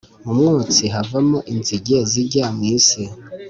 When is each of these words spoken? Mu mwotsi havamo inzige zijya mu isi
Mu 0.25 0.31
mwotsi 0.37 0.83
havamo 0.93 1.39
inzige 1.53 1.95
zijya 2.11 2.45
mu 2.55 2.63
isi 2.75 3.03